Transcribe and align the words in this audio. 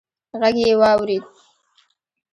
غږ 0.39 0.55
يې 0.65 0.73
واورېد: 0.81 1.23